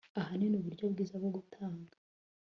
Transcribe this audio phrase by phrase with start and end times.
[0.19, 1.95] Ahanini uburyo bwiza bwo gutanga